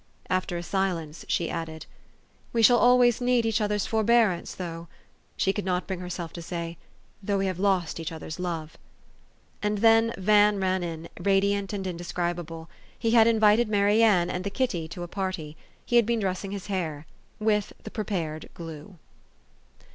After 0.31 0.57
a 0.57 0.63
silence 0.63 1.25
she 1.27 1.47
added, 1.47 1.85
"We 2.53 2.63
shall 2.63 2.79
always 2.79 3.21
need 3.21 3.45
each 3.45 3.61
other's 3.61 3.85
forbearance, 3.85 4.55
though" 4.55 4.87
She 5.37 5.53
could 5.53 5.63
not 5.63 5.85
bring 5.85 5.99
herself 5.99 6.33
to 6.33 6.41
say, 6.41 6.79
"though 7.21 7.37
we 7.37 7.45
have 7.45 7.59
lost 7.59 7.99
each 7.99 8.11
other's 8.11 8.39
love." 8.39 8.77
And 9.61 9.77
then 9.77 10.11
Van 10.17 10.59
ran 10.59 10.81
in, 10.81 11.07
radiant 11.19 11.71
and 11.71 11.85
indescribable. 11.85 12.67
He 12.97 13.11
had 13.11 13.27
in 13.27 13.39
vited 13.39 13.67
Mary 13.69 14.01
Ann 14.01 14.31
and 14.31 14.43
the 14.43 14.49
kitty 14.49 14.87
to 14.87 15.03
a 15.03 15.07
party. 15.07 15.55
He 15.85 15.97
had 15.97 16.07
been 16.07 16.19
dressing 16.21 16.49
his 16.49 16.65
hair 16.65 17.05
with 17.37 17.71
the 17.83 17.91
prepared 17.91 18.49
glue. 18.55 18.97